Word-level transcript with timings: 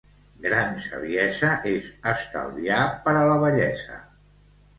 Gran 0.43 0.71
saviesa 0.85 1.49
és 1.73 1.89
estalviar 2.13 2.81
per 3.05 3.15
a 3.21 3.27
la 3.33 3.37
vellesa. 3.45 4.01